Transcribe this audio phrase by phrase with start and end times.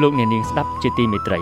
[0.00, 1.40] លោកអ្នកនាងស្ដាប់ជាទីមេត្រី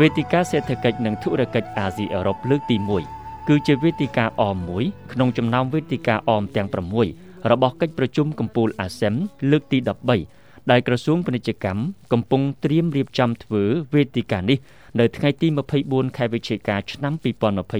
[0.00, 2.76] វេទិកាសេដ្ឋកិច្ចនិងធុរកិច្ចអាស៊ីអឺរ៉ុបលើកទី
[3.12, 6.68] 1គឺជាវេទិកាអមមួយក្នុងចំណោមវេទិកាអមទាំង
[7.08, 9.14] 6របស់កិច្ចប្រជុំកំពូលអាស៊ាន
[9.50, 9.78] លើកទី
[10.24, 11.80] 13ដែលក្រសួងពាណិជ្ជកម្ម
[12.12, 13.62] កំពុងត្រៀមរៀបចំធ្វើ
[13.94, 14.58] វេទិកានេះ
[15.00, 15.48] នៅថ្ងៃទី
[15.82, 17.12] 24ខែវិច្ឆិកាឆ្នាំ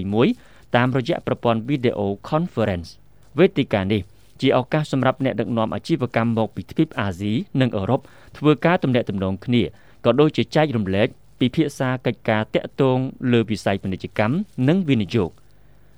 [0.04, 2.00] 2021តាមរយៈប្រព័ន្ធ Video
[2.30, 2.88] Conference
[3.38, 4.02] វេទិកានេះ
[4.40, 8.00] ជាឱកាសសម្រាប់អ្នកដឹកនាំអាជីវកម្មមកពីទ្វីបអាស៊ីនិងអឺរ៉ុប
[8.38, 9.62] ធ្វើការទំនាក់ទំនងគ្នា
[10.06, 11.08] ក៏ដូចជាចែករំលែក
[11.40, 12.98] ពិភាក្សាកិច្ចការតាក់ទង
[13.32, 14.34] លើវិស័យពាណិជ្ជកម្ម
[14.68, 15.30] និងវិនិយោគ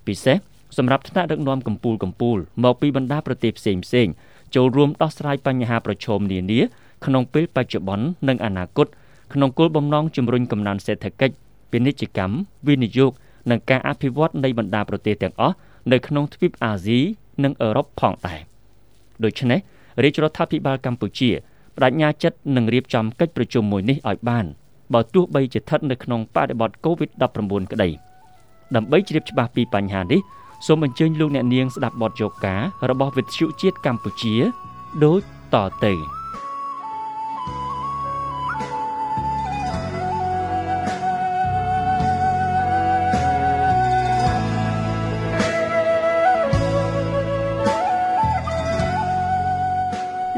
[0.07, 0.37] ពិសេស
[0.77, 4.07] សម្រាប់ថ្នាក់ដឹកនាំកម្ពុជាកម្ពុជាមកពីបណ្ដាប្រទេសផ្សេងផ្សេង
[4.55, 6.61] ចូលរួមដោះស្រាយបញ្ហាប្រឈមនានា
[7.05, 8.87] ក្នុងពេលបច្ចុប្បន្ននិងអនាគត
[9.35, 11.35] ក្នុងគោលបំណងជំរុញកំណើនសេដ្ឋកិច្ច
[11.71, 12.37] ពាណិជ្ជកម្ម
[12.69, 13.13] វិនិយោគ
[13.51, 15.55] និងការអភិវឌ្ឍនៃបណ្ដាប្រទេសទាំងអស់
[15.93, 16.99] នៅក្នុងទ្វីបអាស៊ី
[17.45, 18.41] និងអឺរ៉ុបផងដែរ
[19.25, 19.61] ដូច្នេះ
[20.03, 21.31] រាជរដ្ឋាភិបាលកម្ពុជា
[21.79, 24.47] បដិញ្ញាចិត្តនឹងរៀបចំកិច្ចប្រជុំមួយនេះឲ្យបាន
[24.95, 27.89] បើទោះបីជាស្ថិតនៅក្នុងបរិបទ COVID-19 ក្តី
[28.75, 30.21] ដើម្បីជ្រាបច្បាស់ពីបញ្ហានេះ
[30.67, 34.35] សូមអញ្ជើញលោកអ្នកនាងស្ដាប់បទយកការរបស់វិទ្យុជាតិកម្ពុជា
[35.05, 35.21] ដូច
[35.55, 36.18] តទៅ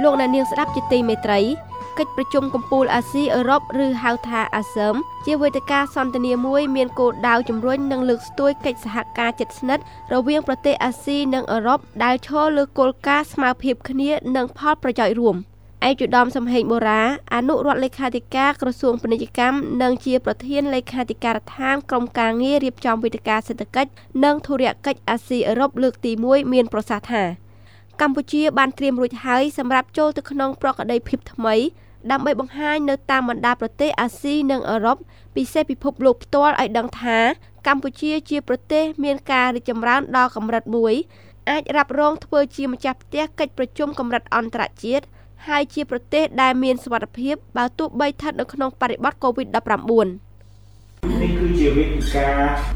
[0.03, 1.41] លោកអ្នកនាងស្ដាប់ជាទីមេត្រី
[1.98, 4.95] កិច្ចប្រជុំកំពូលអាស៊ីអឺរ៉ុបឬហៅថាអាស៊ើម
[5.27, 15.37] ជាវេទិកាសន្ទនាមួយមានគោលដៅជំរុញនិងលើកស្ទួយកិច្ចសហការជិតស្និទ្ធរវាងប្រទេសអាស៊ីនិងអឺរ៉ុបដែលឈរលើគោលការណ៍ស្មើភាពគ្នានិងផលប្រយោជន៍រួម
[15.88, 17.03] ឯកឧត្តមសំហេងបូរ៉ា
[17.34, 23.91] អនុរដ្ឋលេខាធិការក្រសួងពាណិជ្ជកម្មនិងជាប្រធានលេខាធិការដ្ឋានក្រុមការងាររៀបចំវេទិកាសេដ្ឋកិច្ច
[24.25, 27.50] និងធុរកិច្ចអាស៊ីអឺរ៉ុបលើកទី1មានប្រសាសន៍ថា
[28.00, 31.55] កម្ពុជាបានត្រៀមរួចហើយសម្រាប់ចូលទៅក្នុងប្រកដីភាពថ្មី
[32.11, 34.99] ដើម្បីបង្ហាញនៅតាមបណ្ដាប្រទេសអាស៊ីនិងអឺរ៉ុប
[35.37, 37.19] ពិសេសពិភពលោកផ្ទាល់ឲ្យដឹងថា
[37.66, 40.94] កម្ពុជាជាប្រទេស មានការរីកចម្រើនដល់កម្រិតមួយ
[41.50, 45.05] អាចរ៉ាប់រងធ្វើជាម្ចាស់ផ្ទះកិច្ចប្រជុំកម្រិតអន្តរជាតិ
[45.49, 50.06] ហើយជាប្រទេសដែលមានសុវត្ថិភាពបើទោះបីស្ថិតនៅក្នុងបរិបទ COVID-19
[51.21, 52.27] នេះគឺជាវេទិកា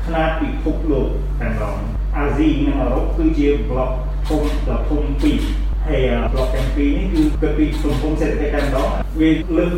[0.06, 1.08] ខ្នាតពិភពលោក
[1.40, 3.90] តែម្ដង អាស៊ីនិងអឺរ៉ុបគឺជាប្លុក
[4.28, 5.38] ធំដ៏ធំពីរ
[5.86, 6.02] ហើយ
[6.32, 8.88] ប្លុកទាំងពីរនេះគឺគិតពីទំហំសេដ្ឋកិច្ចតែម្ដង
[9.20, 9.72] វាលើស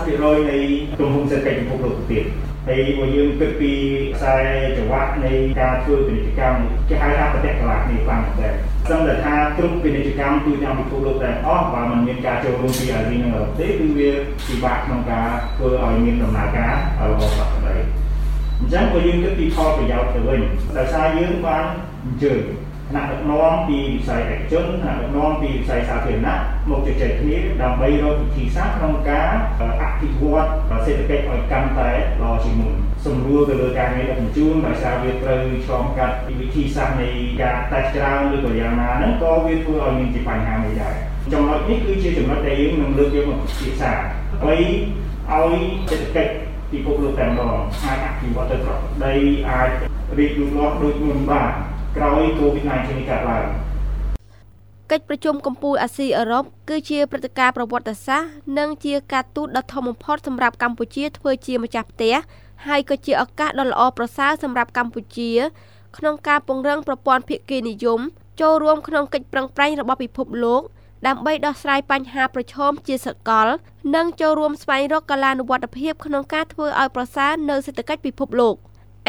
[0.00, 0.58] 50%នៃ
[1.00, 2.24] ទំហំសេដ្ឋកិច្ចពិភពលោកទៅទៀត
[2.68, 3.72] ហើយបើយើងគិតពី
[4.14, 4.34] ខ្សែ
[4.76, 8.54] ចង្វាក់នៃការធ្វើពាណិជ្ជកម្មគេហៅថាប្រទេសកន្លះគ្នាខ្លាំងមែនទែន
[8.88, 14.10] សឹងតែថាគ្រប់ពាណិជ្ជកម្មទូទាំងពិភពលោកទាំងអស់បើមិនមានការចូលរួមពីអាស៊ីនិងអឺរ៉ុបទេគឺវា
[14.46, 17.49] ពិបាកក្នុងការធ្វើឲ្យមានដំណើរការល្អប្រសើរ
[18.60, 20.40] អញ្ចឹងបើយើងគិតពីផលប្រយោជន៍ទៅវិញ
[20.76, 21.64] ដោយសារយើងបាន
[22.04, 22.40] អញ្ជើញ
[22.90, 26.36] ថ្នាក់ដឹកនាំពីវិស័យឯកជនថ្នាក់ដឹកនាំពីវិស័យសាធារណៈ
[26.70, 29.28] មកជជែកគ្នាដើម្បីរកវិធីសាស្ត្រក្នុងការ
[29.82, 30.48] អភិវឌ្ឍ
[30.86, 31.90] សេដ្ឋកិច្ចឲ្យកាន់តែ
[32.22, 32.74] ល្អជាងមុន
[33.06, 37.08] សម្រួលទៅលើការងារដឹកជញ្ជូនដោយសារវាត្រូវឆ្លងកាត់វិធីសាស្ត្រនៃ
[37.42, 40.94] ការតេស្តច្រើនឬក៏យ៉ាងណាហ្នឹងក៏វាធ្វើឲ្យមានជាបញ្ហាមួយដែរ
[41.32, 44.56] ចំណុចនេះគឺជាចំណុចដែលយើងនឹងលើកយកមកពិភាក្សាដើម្បី
[45.32, 45.60] ឲ្យ
[45.90, 49.14] សេដ្ឋកិច្ច ពិភពលោកតែម្ដងអាចអភិវឌ្ឍទៅប្រកដី
[49.50, 49.70] អាច
[50.18, 51.50] រីកលូតលាស់ដូចមុនបាន
[51.96, 53.44] ក្រោយ COVID-19 នេះកើតឡើង
[54.90, 62.14] កិច្ចប្រជុំកំពូលអាស៊ីអឺរ៉ុបគឺជាព្រឹត្តិការណ៍ប្រវត្តិសាស្ត្រនិងជាការទូតដ៏ធំបំផុតសម្រាប់កម្ពុជាធ្វើជាម្ចាស់ផ្ទះ
[62.66, 65.30] ហើយក៏ជាឱកាសដ៏ល្អប្រសើរសម្រាប់កម្ពុជា
[65.96, 68.00] ក្នុងការពង្រឹងប្រព័ន្ធភាគីនិយម
[68.40, 70.62] ចូលរួមក្នុងកិច្ចប្រឹងប្រែងរបស់ពិភពលោក
[71.06, 73.48] ដើម្បីដោះស្រាយបញ្ហាប្រឈមជាសកល
[73.96, 78.56] និងចូលរួមស្វែងរកកលានុវត្តភាពក្នុងការធ្វើឲ្យប្រសើរនៅសេដ្ឋកិច្ចពិភពលោក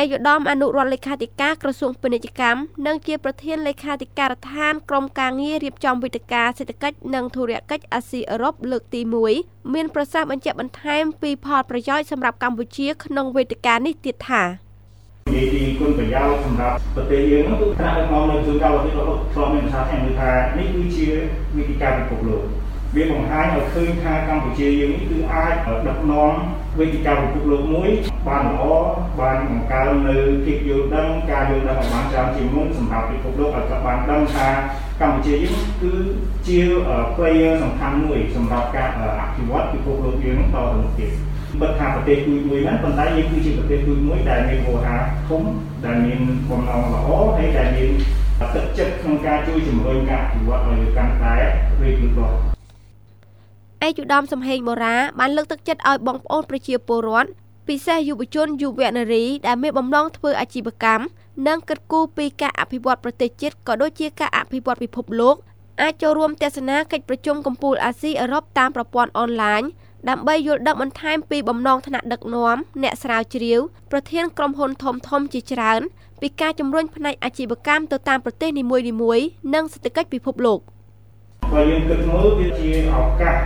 [0.02, 9.02] ឯកឧត្តមអនុរដ្ឋលេខាធិការក្រសួងពាណិជ្ជកម្មនិងជាប្រធានលេខាធិការដ្ឋានក្រុមការងាររៀបចំវិធាការសេដ្ឋកិច្ចនិងធុរកិច្ចអាស៊ីអឺរ៉ុបលើកទី
[9.38, 14.44] 1មានប្រសាសន៍បញ្ជាក់បន្ថែមពីផលប្រយោជន៍សម្រាប់កម្ពុជាក្នុងវេទិកានេះទៀតថា
[15.28, 21.08] និយាយពីគុណប្រយោជន៍សម្រាប់ប្រទេសយើងនោះគឺថ្នាក់ដឹកនាំនៅជួនកាលប្រទេសរបស់ធ្លាប់មានប្រសាសន៍ថានេះគឺជា
[21.58, 22.44] វិធីការពិភពលោក
[22.96, 25.54] វាបង្ហាញឲ្យឃើញថាកម្ពុជាយើងនេះគឺអាច
[25.88, 26.32] ដឹកនាំ
[26.80, 27.90] វេទិកាពិភពលោកមួយ
[28.28, 28.64] បានល្អ
[29.20, 34.48] បានបង្កើននៅភាពយល់ដឹងការយល់ដឹងឲ្យបានច្រើនជាងមុនសម្រាប់ពិភពលោកឲ្យគាត់បានដឹងថា
[35.02, 35.94] កម្ពុជាយើងគឺ
[36.48, 36.60] ជា
[37.16, 38.90] player សំខាន់មួយសម្រាប់ការ
[39.20, 41.12] អភិវឌ្ឍពិភពលោកយើងតទៅមុខទៀត
[41.62, 44.96] បិទថាប្រទេសទូចមួយហ្នឹងប៉ុន្តែយើងគឺជាប្រទេសទូចមួយដែលមានវោហា
[45.30, 45.44] ធំ
[45.86, 46.20] ដែលមាន
[46.50, 47.90] បំណងល្អហើយដែលមាន
[48.56, 51.36] ទឹកចិត្តក្នុងការជួយជំរុញការអភិវឌ្ឍឲ្យកាន់តែ
[51.82, 52.36] រីកលូតលាស់
[53.88, 57.30] ឯកឧត្តមសំហេងបូរ៉ាបានលើកទឹកចិត្តឲ្យបងប្អូនប្រជាពលរដ្ឋ
[57.68, 61.04] ពិសេសយុវជនយុវនារីដែលមានបំណងធ្វើអាជីវកម្ម
[61.48, 65.36] និងគិតគូរពីការអភិវឌ្ឍប្រទេសជាតិក៏ដូចជាការអភិវឌ្ឍពិភពលោក
[65.82, 69.62] អាចចូលរួមទស្សនាកិច្ចប្រជុំកំពូលអាស៊ីអឺរ៉ុបតាមប្រព័ន្ធអនឡាញ
[70.10, 73.60] ដើម្បីយល់ដឹងបន្ថែមពីបំណងថ្នាក់ដឹកនាំអ្នកស្រាវជ្រាវ
[73.92, 75.82] ប្រធានក្រុមហ៊ុនធំធំជាច្រើន
[76.22, 80.60] ពីការជំរុញផ្នែកអាជីវកម្មទៅតាមប្រទេសនីមួយៗនិងសេដ្ឋកិច្ចពិភពលោក
[81.54, 83.38] បើយើងគិតមើលវាជាឱកាស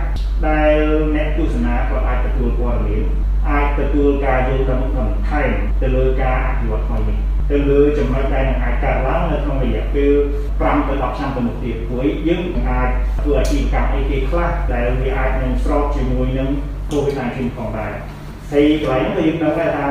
[0.46, 0.76] ដែល
[1.14, 3.04] អ្នកទស្សនាក៏អាចទទួលព័ត៌មាន
[3.50, 5.50] អាចទទួលការយល់ដឹងបន្ថែម
[5.80, 7.18] ទៅលើការអភិវឌ្ឍថ្មីនេះ
[7.50, 10.12] ទៅលើចំណុចដែលនឹងអាចកើតឡើងនៅក្នុងរយៈពេល
[10.50, 12.88] 5ទៅ10ឆ្នាំទៅមុខទៀតព្រោះយើងអាច
[13.20, 16.48] ធ្វើអាជីវកម្មអីគេខ្លះដែលវាអាចនឹងស្របជាមួយនឹង
[16.90, 17.92] COVID-19 ផងដែរ
[18.52, 19.90] ហើយកន្លែងនេះយើងដឹងថា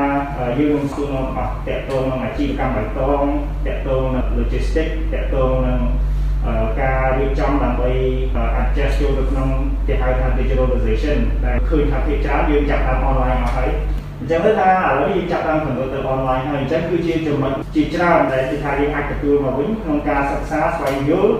[0.58, 3.24] យើងនឹងស្គាល់អស់តកតងនឹងអាជីវកម្មបៃតង
[3.66, 5.78] តកតងនឹង logistics តកតងនឹង
[6.80, 7.90] ការរៀបចំដើម្បី
[8.60, 9.48] adjust ចូលទៅក្នុង
[9.86, 13.70] គេហៅថា digitalization ដែលឃើញថាភាគច្រើនយើងចាប់តាម online អស់ហើយ
[14.18, 21.32] អញ្ចឹងទៅថាឥឡូវយើងចាប់តាម convert ទៅ online ហើយអញ្ចឹងគឺជាចំណុចជាច្រើនដែលគឺថាយើងអាចទទួលមកវិញក្នុងការសិក្សាស្វែងយល់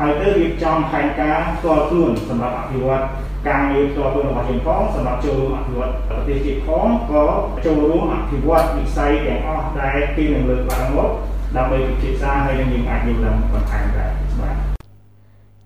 [0.00, 3.02] ហើយទៅរៀបចំផែនការផ្ទាល់ខ្លួនសម្រាប់អភិវឌ្ឍ
[3.48, 7.24] ការងារផ្ទាល់ខ្លួនរបស់យើងផងសម្រាប់ចូលរួមអភិវឌ្ឍប្រទេសជាតិផងក៏
[7.64, 11.10] ចូលរួមអភិវឌ្ឍវិស័យទាំងអស់ដែលគេនឹងលើកឡើងមក
[11.56, 14.23] ដើម្បីពិភាក្សាហើយនឹងយើងអាចយល់ដឹងបន្ថែមដែរបាទ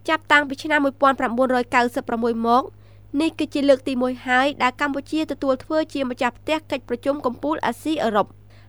[0.09, 2.63] ចាប់តាំងពីឆ្នាំ1996មក
[3.21, 8.27] នេះគឺជាលើកទី1ហើយដែលកម្ពុជាទទួលធ្វើជាម្ចាស់ផ្ទះកិច្ចប្រជុំកំពូលអាស៊ីអឺរ៉ុប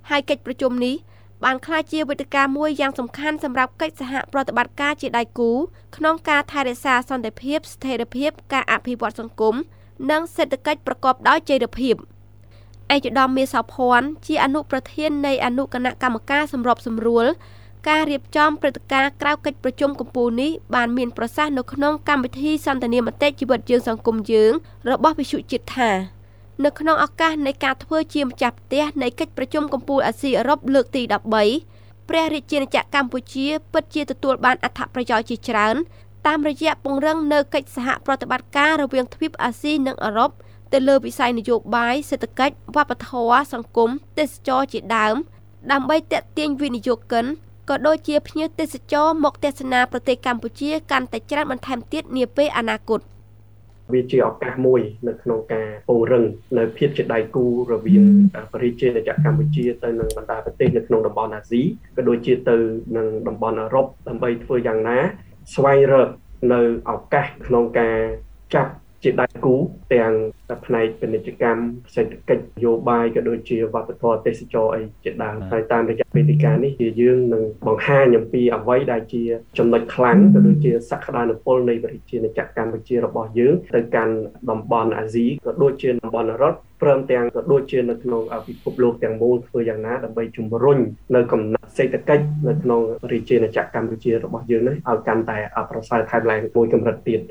[0.10, 0.96] ហើយកិច្ចប្រជុំនេះ
[1.44, 5.52] បានក្លាយជាវេទិកាមួយយ៉ាងសំខាន់សម្រាប់កិច្ចសហប្រតិបត្តិការជាដៃគូ
[5.98, 9.56] ក្នុងការថែរក្សាសន្តិភាពស្ថិរភាពការអភិវឌ្ឍសង្គម
[10.12, 11.96] និងសេដ្ឋកិច្ចប្រកបដោយចីរភាព
[12.94, 17.26] ឯកឧត្តមមាសោភ័ណ្ឌជាអនុប្រធាននៃអនុគណៈកម្មការសម្របសម្រួល
[17.88, 24.52] ការរៀបចំព្រឹត្តិការណ៍ក្រៅកិច្ចប្រជុំកំពូលនេះបានមានប្រសាសន៍នៅក្នុងកម្មវិធីសន្ទនាមតិជីវិតយើងសង្គមយើង
[24.90, 25.92] របស់វិសុជាតិថា
[26.66, 31.02] នៅក្នុងឱកាសនៃការធ្វើជាម្ចាស់ផ្ទះនៃកិច្ចប្រជុំកំពូលអាស៊ីអឺរ៉ុបលើកទី
[31.56, 35.76] 13ព្រះរាជាណាចក្រកម្ពុជាពិតជាទទួលបានអត្ថប្រយោជន៍ជាច្រើន
[36.28, 40.32] តាមរយៈពង្រឹងនៅកិច្ចសហប្រតិបត្តិការរវាងទ្វីបអាស៊ីនិងអឺរ៉ុប
[40.74, 45.16] ទៅលើវិស័យនយោបាយសេដ្ឋកិច្ចវប្បធម៌សង្គមទេសចរជាដើម
[45.72, 47.26] ដើម្បីតេទៀងវិនិយោគិន
[47.70, 53.00] ក៏ដូចជាភ្ញៀវទេសចរមកទស្សនាប្រទេសកម្ពុជាកាន់តែច្រើនបន្ថែមទៀតនាពេលអនាគត
[53.94, 56.24] វាជាឱកាសមួយនៅក្នុងការពង្រឹង
[56.58, 58.04] នៅភាពជាដៃគូរវាង
[58.54, 61.62] ប្រជាជាតិកម្ពុជាទៅនឹងបណ្ដាប្រទេសនៅក្នុងតំបន់អាស៊ី
[61.96, 62.56] ក៏ដូចជាទៅ
[62.98, 64.98] នឹងតំបន់អឺរ៉ុបដើម្បីធ្វើយ៉ាងណា
[65.56, 66.10] ស្វែងរក
[66.54, 67.98] នៅឱកាសក្នុងការ
[68.56, 68.72] ចាប់
[69.04, 69.56] ជាដៃគូ
[69.94, 70.14] ទាំង
[70.66, 71.62] ផ្នែកពាណិជ្ជកម្ម
[71.96, 79.24] សេដ្ឋកិច្ចនយោបាយក៏ដូចជាវប្បធម៌ទេសចរអីជាដើមហើយតាមរយៈវេទិកានេះជាយើងនឹងបង្ហាញអំពីអ្វីដែលជា
[79.58, 84.14] ចំណុចខ្លាំងក៏ដូចជាសក្តានុពលនៃប្រជាជាតិកម្ពុជារបស់យើងទៅកាន់
[84.50, 90.80] តំបន់អាស៊ីក៏ដូចជាតំបន់អឺរ៉ុបព្រមទាំងក៏ដូចជានៅក្នុងពិភពលោកទាំងមូលធ្វើយ៉ាងណាដើម្បីជំរុញ
[91.16, 92.82] នៅកំណត់សេដ្ឋកិច្ចនៅក្នុង
[93.12, 95.38] រាជាណាចក្រកម្ពុជារបស់យើងនេះឲ្យកាន់តែ
[95.72, 97.22] ប្រសើរថែមឡើងមួយកម្រិតទៀត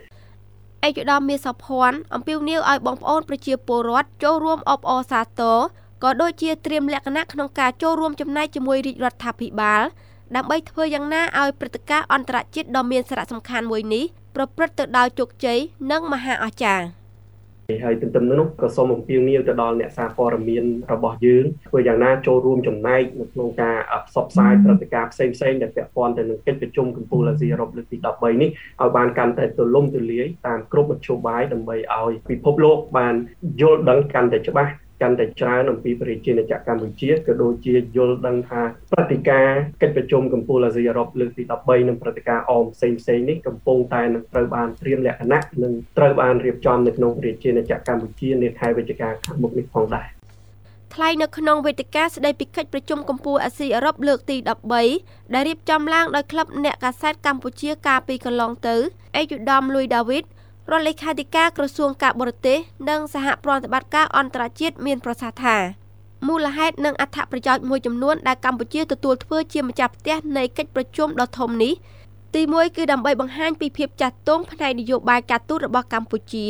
[0.86, 5.58] ឯកឧត្តមមាសសុភ័ណ្ឌអំពាវនាវឲ្យបងប្អូនប្រជាពលរដ្ឋចូលរួមអបអរសាទរ
[6.02, 9.82] ក៏ដូចជាត្រៀមលក្ខណៈក្នុងការចូលរួមចំណែកជាមួយរាជរដ្ឋាភិបាល
[10.36, 15.58] ដើម្បីធ្វើយ៉ាងណាឲ្យព្រឹត្តិការណ៍អន្តរជាតិដ៏មានសារៈសំខាន់មួយនេះប្រព្រឹត្តទៅដោយជោគជ័យ
[15.90, 16.97] និងមហាអស្ចារ្យ
[17.84, 33.14] ហើយទន្ទឹមនោះក៏សូមអំពាវនាវទៅដល់អ្នកសារព័ត៌មានរបស់យើងធ្វើយ៉ាងណាចូលរួមចំណែកនៅក្នុងការផ្សព្វផ្សាយព្រឹត្តិការណ៍ផ្សេងផ្សេងដែលពាក់ព័ន្ធទៅនឹងកិច្ចប្រជុំកំពូលអាស៊ីអឺរ៉ុបលើកទី13នេះឲ្យបានកាន់តែទូលំទូលាយតាមគ្រប់មធ្យោបាយដើម្បីឲ្យពិភពលោកបាន
[33.60, 38.62] យល់ដឹងកាន់តែច្បាស់ កាន់តែច្រើនអំពីប្រជាណាចក្រកម្ពុជាក៏ដូចជាយល់ដឹងថា
[38.92, 50.08] ព្រឹត្តិការណ៍កិច្ចប្រជុំកំពូលអាស៊ីអឺរ៉ុបលើកទី13និងព្រឹត្តិការណ៍អមផ្សេងផ្សេងនេះកំពុងតែនឹងត្រូវបានត្រៀមលក្ខណៈនិងត្រូវបានរៀបចំនៅក្នុងប្រជាណាចក្រកម្ពុជានាខែវិច្ឆិកាខាងមុខនេះផងដែរ
[50.94, 54.36] ថ្លែងនៅក្នុងវេទិកាស្ដីពីកិច្ចប្រជុំកំពូលអាស៊ីអឺរ៉ុបលើកទី
[54.86, 58.76] 13ដែលរៀបចំឡើងដោយក្លឹបអ្នកកាសែតកម្ពុជាកាលពីកន្លងទៅ
[59.16, 60.24] អេយុដាមលួយដាវីត
[60.72, 62.58] រដ្ឋលេខាធិការក្រសួងការបរទេស
[62.88, 65.56] និងសហប្រតិបត្តិការអន្តរជាតិមានប្រសាសន៍ថា
[66.28, 71.72] មូលហេតុនិងអត្ថប្រយោជន៍មួយចំនួនដែលកម្ពុជាទទួលធ្វើជាម្ចាស់ផ្ទះនៃកិច្ចប្រជុំដ៏ធំនេះ
[72.34, 76.46] ទី1គឺដើម្បីបង្ហាញពីភាពចាស់ទុំផ្នែកនយោបាយការទូតរបស់កម្ពុជា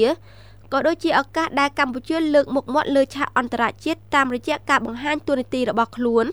[0.72, 6.26] ក៏ដូចជាឱកាសដែលកម្ពុជាលើកមុខមាត់លើឆាកអន្តរជាតិតាមរយៈការបង្ហាញតួនាទីរបស់ខ្លួន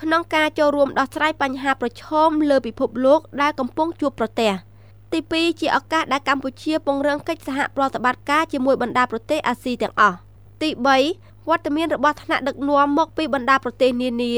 [0.00, 4.52] ក្នុងការចូលរួមដោះស្រាយបញ្ហាប្រឈមលើពិភពលោកដែលកំពុងជួបប្រទះ។
[5.12, 10.16] ទី2ជាឱកាសដែលកម្ពុជាពង្រឹងកិច្ចសហប្រតិបត្តិការជាមួយបណ្ដាប្រទេសអាស៊ីទាំងអស់
[10.62, 10.68] ទី
[11.08, 14.34] 3វត្តមានរបស់ថ្នាក់ដឹកនាំមកពីបណ្ដាប្រទេសនានា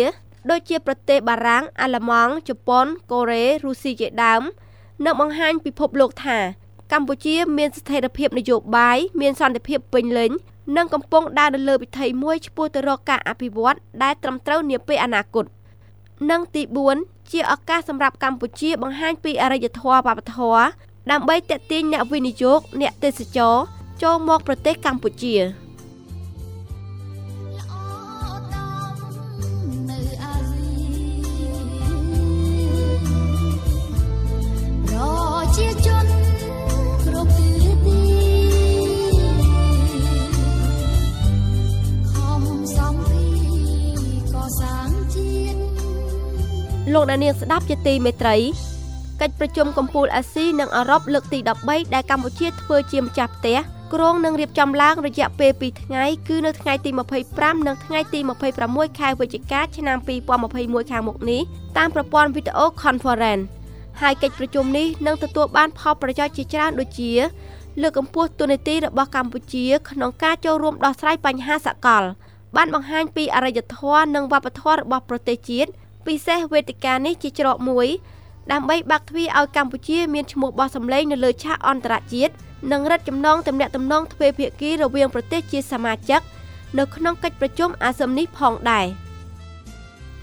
[0.50, 4.42] ដូចជាប្រទេសបារាំងអាល្លឺម៉ង់ជប៉ុនកូរ៉េរុស្ស៊ីជាដើម
[5.04, 6.38] នឹងបង្ហាញពិភពលោកថា
[6.92, 10.30] កម្ពុជាមានស្ថិរភាពនយោបាយមានសន្តិភាពពេញលេញ
[10.76, 15.44] និងកំពុងដើរនៅលើវិថីមួយឆ្ពោះទៅរកការអភិវឌ្ឍដែលត្រឹមត្រូវនាពេលអនាគត
[16.30, 16.62] និងទី
[16.96, 20.62] 4 ជាឱកាសសម្រាប់កម្ពុជាបង្ហាញពីអរិយធម៌វប្បធម៌
[21.10, 23.54] ដើម្បីទាក់ទាញអ្នកវិនិយោគអ្នកទេសចរ
[24.02, 25.34] ចូលមកប្រទេសកម្ពុជា
[46.94, 48.36] លោកអ្នកនាងស្ដាប់ជាទីមេត្រី
[49.20, 53.58] កិច្ចប្រជុំកំពូលអាស៊ីនិងអឺរ៉ុបលើកទី13ដែលកម្ពុជាធ្វើជាម្ចាស់ផ្ទះ
[53.94, 56.90] គ្រងនឹងរៀបចំឡើងរយៈពេល2ថ្ងៃគឺនៅថ្ងៃទី
[57.28, 58.20] 25និងថ្ងៃទី
[58.60, 59.98] 26ខែវិច្ឆិកាឆ្នាំ
[60.44, 61.42] 2021ខាងមុខនេះ
[61.78, 63.44] តាមប្រព័ន្ធវីដេអូ Conference
[64.00, 67.12] ហើយកិច្ចប្រជុំនេះនឹងទទួលបានផលប្រយោជន៍ជាច្រើនដូចជា
[67.80, 72.02] លើកកម្ពស់ទូនាទីរបស់កម្ពុជា ក្នុងការចូលរួមដោះស្រាយបញ្ហាសកល
[72.56, 75.70] បានបង្ហាញពីអរិយធម៌និងវប្បធម៌របស់ប្រទេសជាតិ
[76.06, 77.88] ពិសេសវេទិកានេះជាច្រកមួយ
[78.52, 82.32] ដើម្បីបាក់ទ្វារឲ្យកម្ពុជាមានឈ្មោះបោះសម្លេងនៅលើឆាកអន្តរជាតិ
[82.72, 86.20] និងរឹតចំណងទំនាក់ទំនងទ្វេភាគីរវាងប្រទេសជាសមាជិក
[86.78, 88.86] នៅក្នុងកិច្ចប្រជុំអាស៊ាននេះផងដែរ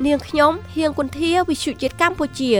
[0.05, 2.51] នាងខ្ញុំហៀងគុន្ធាវិសុជាតិកម្ពុជា